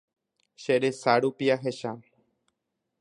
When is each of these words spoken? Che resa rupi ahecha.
Che 0.61 0.73
resa 0.79 1.13
rupi 1.21 1.45
ahecha. 1.55 1.91